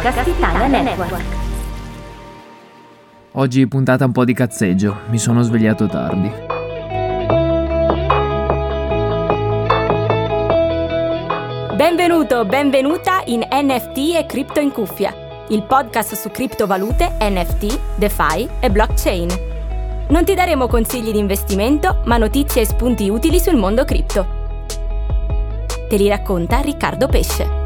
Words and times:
podcast 0.00 0.28
Italia 0.28 0.66
Network. 0.66 1.24
Oggi 3.32 3.68
puntata 3.68 4.06
un 4.06 4.12
po' 4.12 4.24
di 4.24 4.32
cazzeggio, 4.32 5.00
mi 5.10 5.18
sono 5.18 5.42
svegliato 5.42 5.86
tardi. 5.86 6.32
Benvenuto, 11.76 12.46
benvenuta 12.46 13.20
in 13.26 13.46
NFT 13.46 14.14
e 14.16 14.24
Cripto 14.26 14.60
in 14.60 14.72
cuffia, 14.72 15.14
il 15.48 15.64
podcast 15.64 16.14
su 16.14 16.30
criptovalute, 16.30 17.16
NFT, 17.20 17.96
DeFi 17.96 18.48
e 18.58 18.70
blockchain. 18.70 19.28
Non 20.08 20.24
ti 20.24 20.34
daremo 20.34 20.66
consigli 20.66 21.12
di 21.12 21.18
investimento, 21.18 22.00
ma 22.06 22.16
notizie 22.16 22.62
e 22.62 22.66
spunti 22.66 23.10
utili 23.10 23.38
sul 23.38 23.56
mondo 23.56 23.84
cripto. 23.84 24.38
Te 25.90 25.96
li 25.96 26.08
racconta 26.08 26.60
Riccardo 26.60 27.06
Pesce. 27.06 27.59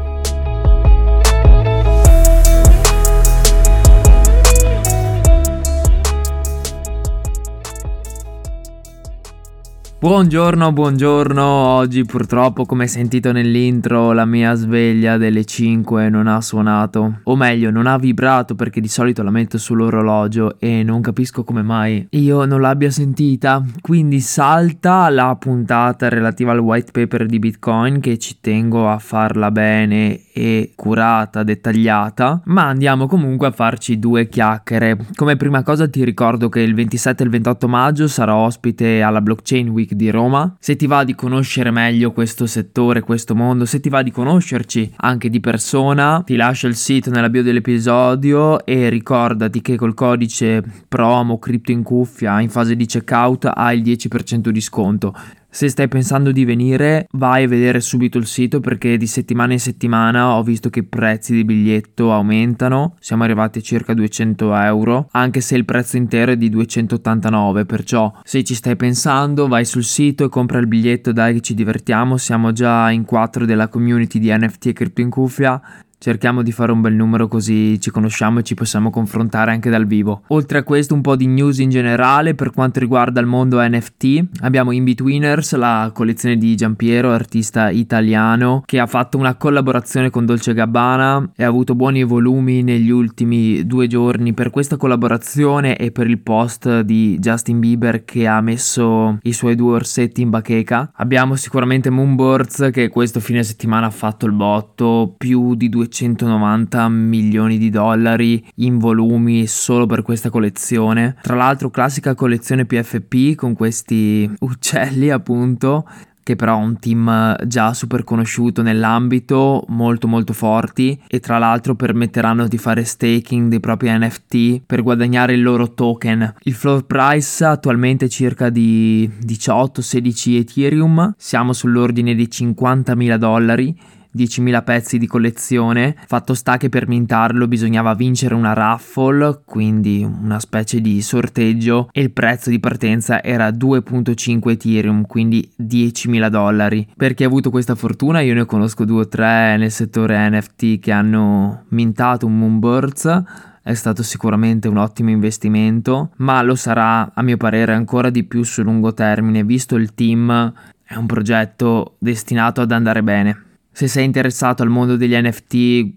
Buongiorno, 10.05 10.71
buongiorno. 10.71 11.43
Oggi 11.43 12.05
purtroppo, 12.05 12.65
come 12.65 12.85
sentito 12.85 13.31
nell'intro, 13.31 14.11
la 14.11 14.25
mia 14.25 14.53
sveglia 14.53 15.17
delle 15.17 15.45
5 15.45 16.09
non 16.09 16.27
ha 16.27 16.41
suonato. 16.41 17.21
O 17.23 17.35
meglio, 17.35 17.71
non 17.71 17.87
ha 17.87 17.97
vibrato 17.97 18.53
perché 18.53 18.81
di 18.81 18.87
solito 18.87 19.23
la 19.23 19.31
metto 19.31 19.57
sull'orologio 19.57 20.59
e 20.59 20.83
non 20.83 21.01
capisco 21.01 21.43
come 21.43 21.63
mai 21.63 22.05
io 22.11 22.45
non 22.45 22.61
l'abbia 22.61 22.91
sentita. 22.91 23.65
Quindi 23.81 24.19
salta 24.19 25.09
la 25.09 25.35
puntata 25.39 26.07
relativa 26.07 26.51
al 26.51 26.59
white 26.59 26.91
paper 26.91 27.25
di 27.25 27.39
Bitcoin 27.39 27.99
che 27.99 28.19
ci 28.19 28.37
tengo 28.39 28.87
a 28.87 28.99
farla 28.99 29.49
bene 29.49 30.31
e 30.31 30.73
curata, 30.75 31.41
dettagliata. 31.41 32.41
Ma 32.45 32.67
andiamo 32.67 33.07
comunque 33.07 33.47
a 33.47 33.51
farci 33.51 33.97
due 33.97 34.29
chiacchiere. 34.29 34.97
Come 35.15 35.35
prima 35.35 35.63
cosa 35.63 35.87
ti 35.87 36.03
ricordo 36.03 36.47
che 36.47 36.59
il 36.59 36.75
27 36.75 37.23
e 37.23 37.25
il 37.25 37.31
28 37.31 37.67
maggio 37.67 38.07
sarò 38.07 38.35
ospite 38.43 39.01
alla 39.01 39.21
Blockchain 39.21 39.69
Week 39.69 39.93
di 39.95 40.09
Roma. 40.09 40.55
Se 40.59 40.75
ti 40.75 40.87
va 40.87 41.03
di 41.03 41.15
conoscere 41.15 41.71
meglio 41.71 42.11
questo 42.11 42.45
settore, 42.45 43.01
questo 43.01 43.35
mondo, 43.35 43.65
se 43.65 43.79
ti 43.79 43.89
va 43.89 44.03
di 44.03 44.11
conoscerci 44.11 44.93
anche 44.97 45.29
di 45.29 45.39
persona, 45.39 46.21
ti 46.25 46.35
lascio 46.35 46.67
il 46.67 46.75
sito 46.75 47.09
nella 47.09 47.29
bio 47.29 47.43
dell'episodio 47.43 48.65
e 48.65 48.89
ricordati 48.89 49.61
che 49.61 49.75
col 49.75 49.93
codice 49.93 50.63
promo 50.87 51.39
cripto 51.39 51.71
in 51.71 51.83
cuffia 51.83 52.39
in 52.41 52.49
fase 52.49 52.75
di 52.75 52.85
checkout 52.85 53.51
hai 53.53 53.79
il 53.79 53.83
10% 53.83 54.49
di 54.49 54.61
sconto. 54.61 55.13
Se 55.55 55.69
stai 55.69 55.87
pensando 55.87 56.33
di 56.33 56.43
venire, 56.43 57.07
vai 57.11 57.45
a 57.45 57.47
vedere 57.47 57.79
subito 57.79 58.17
il 58.17 58.25
sito 58.25 58.59
perché 58.59 58.97
di 58.97 59.07
settimana 59.07 59.53
in 59.53 59.59
settimana 59.61 60.35
ho 60.35 60.43
visto 60.43 60.69
che 60.69 60.79
i 60.79 60.83
prezzi 60.83 61.33
di 61.33 61.45
biglietto 61.45 62.11
aumentano. 62.11 62.95
Siamo 62.99 63.23
arrivati 63.23 63.59
a 63.59 63.61
circa 63.61 63.93
200 63.93 64.53
euro, 64.53 65.07
anche 65.11 65.39
se 65.39 65.55
il 65.55 65.63
prezzo 65.63 65.95
intero 65.95 66.33
è 66.33 66.35
di 66.35 66.49
289. 66.49 67.63
Perciò, 67.63 68.11
se 68.25 68.43
ci 68.43 68.53
stai 68.53 68.75
pensando, 68.75 69.47
vai 69.47 69.63
sul 69.63 69.85
sito 69.85 70.25
e 70.25 70.29
compra 70.29 70.59
il 70.59 70.67
biglietto. 70.67 71.13
Dai, 71.13 71.35
che 71.35 71.39
ci 71.39 71.53
divertiamo. 71.53 72.17
Siamo 72.17 72.51
già 72.51 72.91
in 72.91 73.05
quattro 73.05 73.45
della 73.45 73.69
community 73.69 74.19
di 74.19 74.35
NFT 74.35 74.65
e 74.65 74.73
Crypto 74.73 74.99
in 74.99 75.09
Cuffia 75.09 75.61
Cerchiamo 75.97 76.43
di 76.43 76.51
fare 76.51 76.71
un 76.71 76.81
bel 76.81 76.93
numero 76.93 77.27
così 77.27 77.79
ci 77.79 77.89
conosciamo 77.89 78.39
e 78.39 78.43
ci 78.43 78.53
possiamo 78.53 78.89
confrontare 78.89 79.51
anche 79.51 79.69
dal 79.69 79.87
vivo. 79.87 80.23
Oltre 80.27 80.59
a 80.59 80.63
questo 80.63 80.93
un 80.93 81.01
po' 81.01 81.15
di 81.15 81.25
news 81.25 81.57
in 81.59 81.69
generale 81.69 82.35
per 82.35 82.51
quanto 82.51 82.79
riguarda 82.79 83.21
il 83.21 83.25
mondo 83.25 83.59
NFT. 83.59 84.41
Abbiamo 84.41 84.71
In-Betweeners, 84.71 85.55
la 85.55 85.91
collezione 85.93 86.37
di 86.37 86.55
Giampiero, 86.55 87.11
artista 87.11 87.69
italiano, 87.69 88.61
che 88.65 88.79
ha 88.79 88.85
fatto 88.85 89.17
una 89.17 89.35
collaborazione 89.35 90.09
con 90.09 90.25
Dolce 90.25 90.53
Gabbana 90.53 91.31
e 91.35 91.43
ha 91.43 91.47
avuto 91.47 91.75
buoni 91.75 92.03
volumi 92.03 92.61
negli 92.61 92.91
ultimi 92.91 93.65
due 93.65 93.87
giorni 93.87 94.33
per 94.33 94.49
questa 94.49 94.77
collaborazione 94.77 95.77
e 95.77 95.91
per 95.91 96.07
il 96.07 96.19
post 96.19 96.81
di 96.81 97.17
Justin 97.19 97.59
Bieber 97.59 98.03
che 98.03 98.27
ha 98.27 98.41
messo 98.41 99.17
i 99.23 99.33
suoi 99.33 99.55
due 99.55 99.75
orsetti 99.75 100.21
in 100.21 100.29
bacheca. 100.29 100.91
Abbiamo 100.95 101.35
sicuramente 101.35 101.89
Moonbirds 101.89 102.69
che 102.71 102.89
questo 102.89 103.19
fine 103.19 103.41
settimana 103.43 103.87
ha 103.87 103.91
fatto 103.91 104.25
il 104.25 104.33
botto, 104.33 105.15
più 105.17 105.55
di 105.55 105.69
200 105.69 105.84
190 105.87 106.87
milioni 106.89 107.57
di 107.57 107.69
dollari 107.69 108.45
in 108.55 108.77
volumi 108.77 109.47
solo 109.47 109.85
per 109.85 110.01
questa 110.01 110.29
collezione. 110.29 111.15
Tra 111.21 111.35
l'altro 111.35 111.69
classica 111.69 112.15
collezione 112.15 112.65
PFP 112.65 113.35
con 113.35 113.53
questi 113.53 114.29
uccelli 114.39 115.09
appunto 115.09 115.85
che 116.25 116.35
però 116.35 116.53
ha 116.53 116.55
un 116.55 116.79
team 116.79 117.35
già 117.45 117.75
super 117.75 118.03
conosciuto 118.03 118.63
nell'ambito, 118.63 119.63
molto 119.67 120.07
molto 120.07 120.33
forti 120.33 120.99
e 121.07 121.19
tra 121.19 121.37
l'altro 121.37 121.75
permetteranno 121.75 122.47
di 122.47 122.57
fare 122.57 122.83
staking 122.83 123.47
dei 123.47 123.59
propri 123.59 123.95
NFT 123.95 124.63
per 124.65 124.81
guadagnare 124.81 125.33
il 125.33 125.43
loro 125.43 125.75
token. 125.75 126.33
Il 126.41 126.55
floor 126.55 126.83
price 126.87 127.45
attualmente 127.45 128.05
è 128.05 128.09
circa 128.09 128.49
di 128.49 129.07
18-16 129.23 130.37
Ethereum, 130.37 131.13
siamo 131.15 131.53
sull'ordine 131.53 132.15
di 132.15 132.27
50.000 132.27 133.15
dollari 133.17 133.77
10.000 134.15 134.63
pezzi 134.63 134.97
di 134.97 135.07
collezione. 135.07 135.95
Fatto 136.07 136.33
sta 136.33 136.57
che 136.57 136.69
per 136.69 136.87
mintarlo 136.87 137.47
bisognava 137.47 137.93
vincere 137.93 138.35
una 138.35 138.53
raffle, 138.53 139.41
quindi 139.45 140.03
una 140.03 140.39
specie 140.39 140.79
di 140.81 141.01
sorteggio, 141.01 141.89
e 141.91 142.01
il 142.01 142.11
prezzo 142.11 142.49
di 142.49 142.59
partenza 142.59 143.21
era 143.21 143.49
2.5 143.49 144.49
Ethereum, 144.49 145.05
quindi 145.05 145.49
10.000 145.61 146.29
dollari. 146.29 146.87
Per 146.95 147.13
chi 147.13 147.23
ha 147.23 147.27
avuto 147.27 147.49
questa 147.49 147.75
fortuna, 147.75 148.21
io 148.21 148.33
ne 148.33 148.45
conosco 148.45 148.85
due 148.85 149.01
o 149.01 149.07
tre 149.07 149.57
nel 149.57 149.71
settore 149.71 150.29
NFT 150.29 150.79
che 150.79 150.91
hanno 150.91 151.65
mintato 151.69 152.25
un 152.25 152.37
Moonbirds 152.37 153.23
è 153.65 153.73
stato 153.73 154.03
sicuramente 154.03 154.67
un 154.67 154.77
ottimo 154.77 155.09
investimento, 155.09 156.11
ma 156.17 156.39
lo 156.43 156.53
sarà 156.53 157.11
a 157.11 157.23
mio 157.23 157.35
parere 157.35 157.73
ancora 157.73 158.11
di 158.11 158.23
più 158.23 158.43
sul 158.43 158.65
lungo 158.65 158.93
termine, 158.93 159.43
visto 159.43 159.75
il 159.75 159.95
team 159.95 160.53
è 160.83 160.93
un 160.93 161.07
progetto 161.07 161.95
destinato 161.97 162.61
ad 162.61 162.71
andare 162.71 163.01
bene. 163.01 163.54
Se 163.77 163.89
sei 163.89 164.05
interessato 164.05 164.63
al 164.63 164.69
mondo 164.69 164.95
degli 164.95 165.13
NFT, 165.13 165.53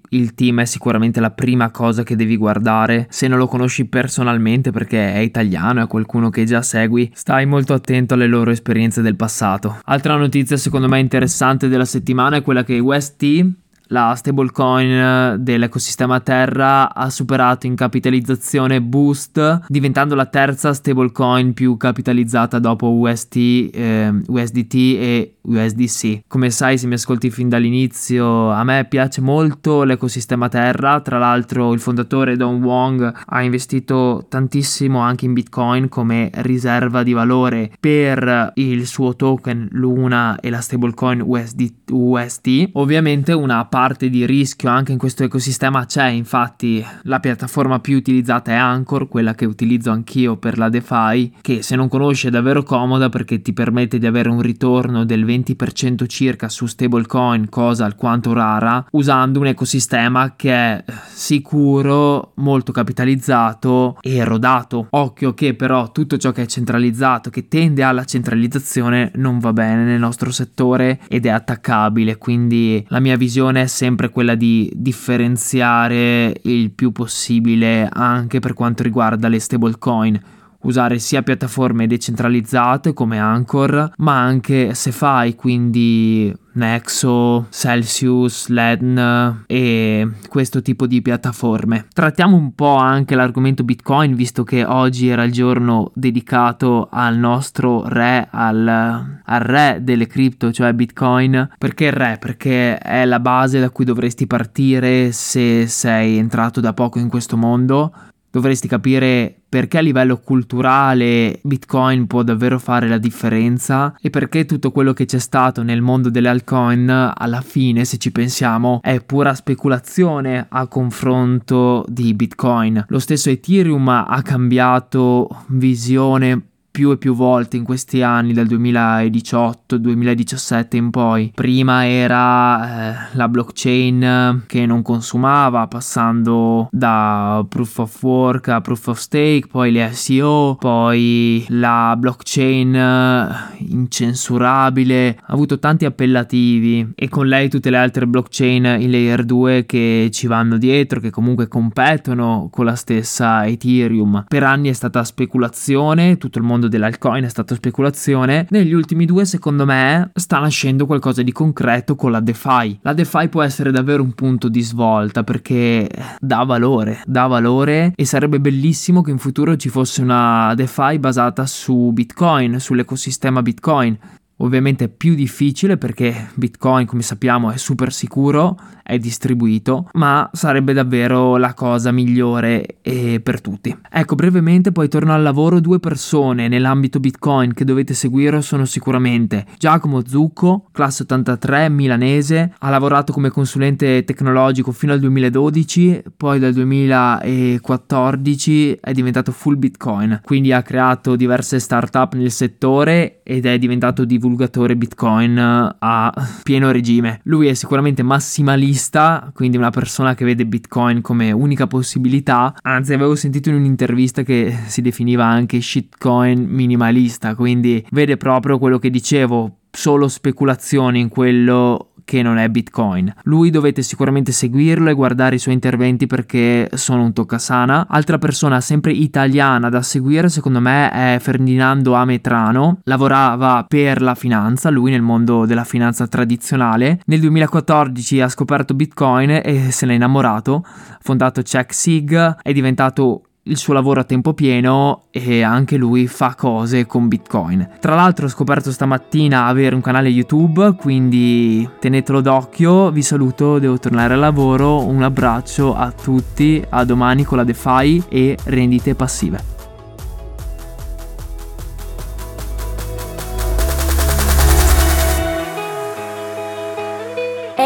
il 0.09 0.35
team 0.35 0.63
è 0.63 0.65
sicuramente 0.65 1.21
la 1.21 1.31
prima 1.31 1.71
cosa 1.71 2.03
che 2.03 2.17
devi 2.17 2.37
guardare. 2.37 3.07
Se 3.09 3.29
non 3.29 3.39
lo 3.39 3.47
conosci 3.47 3.85
personalmente 3.85 4.73
perché 4.73 5.13
è 5.13 5.19
italiano, 5.19 5.85
è 5.85 5.87
qualcuno 5.87 6.29
che 6.29 6.43
già 6.43 6.61
segui, 6.61 7.09
stai 7.15 7.47
molto 7.47 7.75
attento 7.75 8.15
alle 8.15 8.27
loro 8.27 8.51
esperienze 8.51 9.01
del 9.01 9.15
passato. 9.15 9.79
Altra 9.85 10.17
notizia 10.17 10.57
secondo 10.57 10.89
me 10.89 10.99
interessante 10.99 11.69
della 11.69 11.85
settimana 11.85 12.39
è 12.39 12.43
quella 12.43 12.65
che 12.65 12.81
UST 12.81 13.47
la 13.89 14.15
stablecoin 14.15 15.37
dell'ecosistema 15.39 16.21
Terra 16.21 16.95
ha 16.95 17.09
superato 17.11 17.67
in 17.67 17.75
capitalizzazione 17.75 18.83
Boost, 18.83 19.61
diventando 19.69 20.15
la 20.15 20.27
terza 20.27 20.75
stablecoin 20.75 21.55
più 21.55 21.77
capitalizzata 21.77 22.59
dopo 22.59 22.93
UST, 22.93 23.37
eh, 23.37 24.13
USDT 24.27 24.75
e 24.75 25.35
USDC. 25.49 26.21
Come 26.29 26.51
sai, 26.51 26.79
se 26.79 26.87
mi 26.87 26.95
ascolti 26.95 27.31
fin 27.31 27.49
dall'inizio, 27.49 28.51
a 28.51 28.63
me 28.65 28.87
piace 28.89 29.21
molto 29.21 29.83
l'ecosistema 29.83 30.49
Terra. 30.49 31.01
Tra 31.01 31.19
l'altro, 31.19 31.73
il 31.73 31.81
fondatore 31.81 32.37
Don 32.37 32.63
Wong 32.63 33.13
ha 33.27 33.43
investito 33.43 34.27
tantissimo 34.29 34.99
anche 34.99 35.25
in 35.25 35.33
Bitcoin 35.33 35.89
come 35.89 36.31
riserva 36.35 37.03
di 37.03 37.13
valore 37.13 37.71
per 37.81 38.53
il 38.55 38.87
suo 38.87 39.17
token 39.17 39.69
Luna 39.73 40.39
e 40.41 40.51
la 40.51 40.61
stablecoin 40.61 41.23
USD, 41.25 41.73
UST. 41.91 42.71
Ovviamente, 42.73 43.33
una 43.33 43.65
parte 43.65 44.11
di 44.11 44.27
rischio 44.27 44.69
anche 44.69 44.93
in 44.93 44.99
questo 44.99 45.25
ecosistema 45.25 45.87
c'è. 45.87 46.07
Infatti, 46.09 46.85
la 47.03 47.21
piattaforma 47.21 47.81
più 47.81 47.97
utilizzata 47.97 48.53
è 48.53 48.55
Anchor, 48.55 49.09
quella 49.09 49.35
che 49.35 49.47
utilizzo 49.47 49.91
anch'io 49.91 50.37
per 50.37 50.59
la 50.59 50.69
DeFi, 50.69 51.35
che 51.41 51.63
se 51.63 51.77
non 51.77 51.89
conosci 51.89 52.27
è 52.27 52.31
davvero 52.31 52.63
comoda 52.63 53.09
perché 53.09 53.41
ti 53.41 53.53
permette 53.53 53.99
di 53.99 54.07
avere 54.07 54.29
un 54.29 54.41
ritorno 54.41 55.05
del 55.05 55.25
20 55.25 55.38
20% 55.43 56.07
circa 56.07 56.49
su 56.49 56.67
stablecoin, 56.67 57.49
cosa 57.49 57.85
alquanto 57.85 58.33
rara, 58.33 58.85
usando 58.93 59.41
un 59.41 59.47
ecosistema 59.47 60.35
che 60.37 60.53
è 60.53 60.85
sicuro, 61.09 62.33
molto 62.37 62.73
capitalizzato 62.73 63.99
e 64.01 64.25
rodato. 64.25 64.87
Occhio 64.91 65.35
che 65.35 65.55
però 65.55 65.93
tutto 65.93 66.17
ciò 66.17 66.33
che 66.33 66.43
è 66.43 66.47
centralizzato, 66.47 67.31
che 67.31 67.49
tende 67.49 67.83
alla 67.83 68.05
centralizzazione, 68.05 69.13
non 69.15 69.39
va 69.39 69.53
bene 69.53 69.85
nel 69.85 69.99
nostro 69.99 70.31
settore 70.31 71.01
ed 71.09 71.27
è 71.27 71.31
attaccabile. 71.31 72.17
Quindi 72.19 72.85
la 72.89 73.01
mia 73.01 73.17
visione 73.17 73.63
è 73.63 73.67
sempre 73.67 74.11
quella 74.11 74.35
di 74.35 74.71
differenziare 74.75 76.35
il 76.43 76.71
più 76.71 76.93
possibile 76.93 77.89
anche 77.91 78.41
per 78.41 78.55
quanto 78.55 78.83
riguarda 78.83 79.29
le 79.29 79.39
stablecoin 79.39 80.37
usare 80.63 80.99
sia 80.99 81.23
piattaforme 81.23 81.87
decentralizzate 81.87 82.93
come 82.93 83.19
Anchor, 83.19 83.93
ma 83.99 84.21
anche 84.21 84.75
SeFi, 84.75 85.35
quindi 85.37 86.35
Nexo, 86.59 87.47
Celsius, 87.51 88.49
LEDN 88.49 89.45
e 89.47 90.09
questo 90.29 90.61
tipo 90.61 90.87
di 90.87 91.01
piattaforme. 91.01 91.87
Trattiamo 91.93 92.37
un 92.37 92.53
po' 92.55 92.75
anche 92.75 93.15
l'argomento 93.15 93.63
Bitcoin, 93.63 94.15
visto 94.15 94.43
che 94.43 94.65
oggi 94.65 95.09
era 95.09 95.23
il 95.23 95.33
giorno 95.33 95.93
dedicato 95.95 96.89
al 96.91 97.17
nostro 97.17 97.87
re, 97.87 98.27
al, 98.31 98.67
al 98.67 99.41
re 99.41 99.79
delle 99.83 100.09
cripto, 100.09 100.53
cioè 100.53 100.73
Bitcoin. 100.73 101.51
Perché 101.57 101.87
il 101.87 101.93
re? 101.93 102.17
Perché 102.19 102.77
è 102.79 103.05
la 103.05 103.21
base 103.21 103.61
da 103.61 103.71
cui 103.71 103.85
dovresti 103.85 104.27
partire 104.27 105.13
se 105.13 105.69
sei 105.69 106.17
entrato 106.17 106.61
da 106.61 106.75
poco 106.75 106.99
in 106.99 107.09
questo 107.09 107.37
mondo 107.37 107.93
dovresti 108.31 108.69
capire 108.69 109.35
perché 109.49 109.79
a 109.79 109.81
livello 109.81 110.19
culturale 110.19 111.41
Bitcoin 111.43 112.07
può 112.07 112.23
davvero 112.23 112.59
fare 112.59 112.87
la 112.87 112.99
differenza 112.99 113.97
e 114.01 114.11
perché 114.11 114.45
tutto 114.45 114.71
quello 114.71 114.93
che 114.93 115.07
c'è 115.07 115.19
stato 115.19 115.63
nel 115.63 115.81
mondo 115.81 116.11
delle 116.11 116.29
altcoin 116.29 117.13
alla 117.17 117.41
fine, 117.41 117.85
se 117.85 117.97
ci 117.97 118.13
pensiamo, 118.13 118.81
è 118.83 119.01
pura 119.01 119.35
speculazione 119.35 120.47
a 120.49 120.67
confronto 120.67 121.85
di 121.89 122.13
Bitcoin. 122.13 122.85
Lo 122.89 122.99
stesso 122.99 123.31
Ethereum 123.31 123.89
ha 123.89 124.21
cambiato 124.23 125.45
visione 125.49 126.48
più 126.79 126.93
e 126.93 126.97
più 126.97 127.13
volte 127.13 127.57
in 127.57 127.65
questi 127.65 128.03
anni, 128.03 128.33
dal 128.33 128.47
2018-2017 128.47 130.77
in 130.77 130.91
poi. 130.91 131.33
Prima 131.35 131.89
era 131.89 132.93
eh, 132.93 132.95
la 133.15 133.29
blockchain 133.29 134.45
che 134.47 134.65
non 134.65 134.83
consumava, 134.83 135.67
passando 135.67 136.69
da 136.71 137.45
proof 137.49 137.79
of 137.79 138.01
work 138.05 138.47
a 138.47 138.61
proof 138.61 138.87
of 138.87 138.99
stake, 138.99 139.49
poi 139.51 139.73
le 139.73 139.91
SEO, 139.91 140.55
poi 140.55 141.45
la 141.49 141.97
blockchain 141.99 142.77
eh, 142.77 143.29
incensurabile, 143.71 145.19
ha 145.21 145.33
avuto 145.33 145.59
tanti 145.59 145.85
appellativi 145.85 146.93
e 146.95 147.09
con 147.09 147.27
lei 147.27 147.49
tutte 147.49 147.71
le 147.71 147.79
altre 147.79 148.07
blockchain 148.07 148.77
in 148.79 148.89
layer 148.89 149.25
2 149.25 149.67
che 149.67 150.11
ci 150.13 150.29
vanno 150.29 150.59
dietro, 150.59 151.01
che 151.01 151.11
comunque 151.11 151.49
competono 151.49 152.47
con 152.53 152.67
la 152.67 152.77
stessa 152.77 153.45
Ethereum. 153.49 154.27
Per 154.29 154.45
anni 154.45 154.69
è 154.69 154.75
stata 154.75 155.03
speculazione, 155.03 156.19
tutto 156.19 156.39
il 156.39 156.45
mondo 156.45 156.67
mondo 156.69 156.77
dell'alcoin 156.77 157.25
è 157.25 157.29
stata 157.29 157.55
speculazione, 157.55 158.47
negli 158.51 158.73
ultimi 158.73 159.07
due 159.07 159.25
secondo 159.25 159.65
me 159.65 160.11
sta 160.15 160.39
nascendo 160.39 160.87
qualcosa 160.87 161.23
di 161.23 161.33
concreto 161.33 161.97
con 161.97 162.13
la 162.13 162.21
DeFi. 162.21 162.81
La 162.83 162.93
DeFi 162.93 163.29
può 163.29 163.43
essere 163.43 163.73
davvero 163.73 164.03
un 164.03 164.13
punto 164.13 164.49
di 164.49 164.61
svolta 164.61 165.25
perché 165.25 165.89
dà 166.21 166.45
valore, 166.45 167.03
dà 167.07 167.27
valore 167.27 167.93
e 167.97 168.05
sarebbe 168.05 168.39
bellissimo 168.39 169.03
che 169.03 169.11
in 169.11 169.19
futuro 169.19 169.57
ci 169.57 169.71
fosse 169.71 170.03
una 170.03 170.53
DeFi 170.55 170.99
basata 170.99 171.47
su 171.47 171.91
Bitcoin, 171.93 172.61
sull'ecosistema 172.61 173.43
Bitcoin. 173.43 173.99
Ovviamente 174.39 174.85
è 174.85 174.89
più 174.89 175.15
difficile 175.15 175.77
perché 175.77 176.31
Bitcoin, 176.35 176.87
come 176.87 177.03
sappiamo, 177.03 177.51
è 177.51 177.57
super 177.57 177.93
sicuro, 177.93 178.57
è 178.83 178.99
distribuito, 178.99 179.89
ma 179.95 180.29
sarebbe 180.33 180.73
davvero 180.73 181.37
la 181.37 181.55
cosa 181.55 181.93
migliore 181.93 182.79
eh, 182.81 183.21
per 183.21 183.41
tutti. 183.41 183.77
Ecco, 183.91 184.15
brevemente 184.15 184.71
poi 184.73 184.89
torno 184.89 185.13
al 185.13 185.23
lavoro, 185.23 185.61
due 185.61 185.81
persone 185.81 186.49
nell'ambito 186.49 187.01
Bitcoin 187.01 187.53
che 187.53 187.65
dovete 187.65 187.95
seguire 187.95 188.41
sono 188.41 188.65
sicuramente 188.65 189.45
Giacomo 189.59 190.07
Zucco, 190.07 190.69
classe 190.73 191.03
83, 191.03 191.69
milanese, 191.69 192.55
ha 192.59 192.71
lavorato 192.71 193.13
come 193.13 193.31
consulente 193.31 194.05
tecnologico 194.05 194.73
fino 194.73 194.93
al 194.93 195.01
2012, 195.01 196.05
poi 196.17 196.39
dal 196.39 196.53
2014 196.53 198.79
è 198.81 198.93
diventato 198.93 199.33
full 199.33 199.59
Bitcoin, 199.59 200.21
quindi 200.25 200.53
ha 200.53 200.63
creato 200.63 201.17
diverse 201.17 201.59
startup 201.59 202.15
nel 202.15 202.31
settore 202.31 203.21
ed 203.23 203.45
è 203.45 203.59
diventato 203.59 204.05
divulgatore 204.05 204.28
divulgatore 204.29 204.77
Bitcoin 204.77 205.37
eh, 205.37 205.77
a 205.79 206.13
pieno 206.43 206.71
regime. 206.71 207.21
Lui 207.25 207.49
è 207.49 207.55
sicuramente 207.55 208.03
massimalista, 208.03 209.31
quindi 209.35 209.57
una 209.57 209.71
persona 209.71 210.15
che 210.15 210.25
vede 210.25 210.47
Bitcoin 210.47 211.01
come 211.01 211.33
unica 211.33 211.67
possibilità. 211.67 212.55
Anzi, 212.63 212.93
avevo 212.93 213.15
sentito 213.15 213.49
in 213.49 213.57
un'intervista 213.57 214.23
che 214.23 214.57
si 214.67 214.83
definiva 214.83 215.25
anche 215.25 215.61
shitcoin 215.61 216.45
minimalista, 216.47 217.35
quindi 217.35 217.85
vede 217.91 218.17
proprio 218.17 218.59
quello 218.59 218.79
che 218.79 218.91
dicevo, 218.91 219.57
solo 219.71 220.09
speculazioni 220.09 221.01
in 221.01 221.09
quello 221.09 221.88
che 222.09 222.23
non 222.23 222.39
è 222.39 222.49
Bitcoin. 222.49 223.13
Lui 223.25 223.51
dovete 223.51 223.83
sicuramente 223.83 224.33
seguirlo 224.33 224.89
e 224.89 224.95
guardare 224.95 225.35
i 225.35 225.39
suoi 225.39 225.53
interventi 225.53 226.07
perché 226.07 226.71
sono 226.73 227.03
un 227.03 227.13
toccasana. 227.13 227.87
Altra 227.87 228.17
persona 228.17 228.63
sempre 228.63 228.93
italiana 228.93 229.69
da 229.69 229.83
seguire 229.83 230.31
secondo 230.31 230.59
me 230.59 230.91
è 230.91 231.19
Ferdinando 231.21 231.93
Ametrano. 231.93 232.79
Lavorava 232.85 233.67
per 233.69 234.01
la 234.01 234.15
finanza, 234.15 234.71
lui 234.71 234.91
nel 234.91 235.03
mondo 235.03 235.45
della 235.45 235.65
finanza 235.65 236.07
tradizionale. 236.07 237.03
Nel 237.05 237.21
2014 237.21 238.23
ha 238.23 238.29
scoperto 238.31 238.73
Bitcoin 238.73 239.43
e 239.45 239.71
se 239.71 239.85
n'è 239.85 239.93
innamorato. 239.93 240.65
Ha 240.65 240.99
fondato 241.03 241.43
CheckSig, 241.43 242.39
è 242.41 242.53
diventato 242.55 243.25
il 243.49 243.57
suo 243.57 243.73
lavoro 243.73 244.01
a 244.01 244.05
tempo 244.05 244.35
pieno 244.35 245.03
e 245.11 245.43
anche 245.43 245.77
lui 245.77 246.07
fa 246.07 246.35
cose 246.35 246.87
con 246.87 247.09
Bitcoin. 247.09 247.69
Tra 247.81 247.95
l'altro 247.95 248.27
ho 248.27 248.29
scoperto 248.29 248.71
stamattina 248.71 249.47
avere 249.47 249.75
un 249.75 249.81
canale 249.81 250.09
YouTube, 250.09 250.75
quindi 250.77 251.69
tenetelo 251.81 252.21
d'occhio. 252.21 252.91
Vi 252.91 253.03
saluto, 253.03 253.59
devo 253.59 253.79
tornare 253.79 254.15
al 254.15 254.21
lavoro. 254.21 254.85
Un 254.85 255.03
abbraccio 255.03 255.75
a 255.75 255.91
tutti, 255.91 256.63
a 256.69 256.85
domani 256.85 257.25
con 257.25 257.39
la 257.39 257.45
DeFi 257.45 258.05
e 258.09 258.37
rendite 258.45 258.95
passive. 258.95 259.58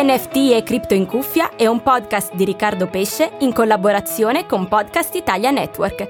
NFT 0.02 0.50
e 0.52 0.64
Cripto 0.64 0.94
in 0.94 1.06
Cuffia 1.06 1.54
è 1.54 1.66
un 1.66 1.80
podcast 1.80 2.34
di 2.34 2.44
Riccardo 2.44 2.88
Pesce 2.88 3.34
in 3.38 3.52
collaborazione 3.52 4.46
con 4.46 4.66
Podcast 4.66 5.14
Italia 5.14 5.52
Network. 5.52 6.08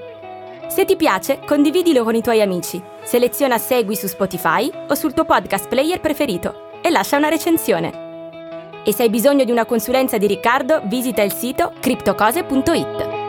Se 0.67 0.83
ti 0.83 0.95
piace, 0.95 1.41
condividilo 1.45 2.03
con 2.03 2.15
i 2.15 2.23
tuoi 2.23 2.41
amici, 2.41 2.81
seleziona 3.03 3.59
Segui 3.59 3.95
su 3.95 4.07
Spotify 4.07 4.71
o 4.87 4.95
sul 4.95 5.13
tuo 5.13 5.25
podcast 5.25 5.67
player 5.67 5.99
preferito 5.99 6.79
e 6.81 6.89
lascia 6.89 7.17
una 7.17 7.29
recensione. 7.29 8.81
E 8.83 8.91
se 8.91 9.03
hai 9.03 9.11
bisogno 9.11 9.43
di 9.43 9.51
una 9.51 9.65
consulenza 9.65 10.17
di 10.17 10.25
Riccardo, 10.25 10.81
visita 10.85 11.21
il 11.21 11.31
sito 11.31 11.71
criptocose.it. 11.79 13.22